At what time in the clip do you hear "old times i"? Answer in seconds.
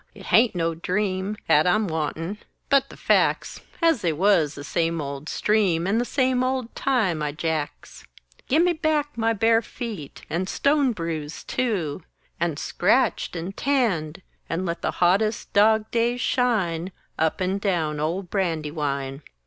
6.43-7.31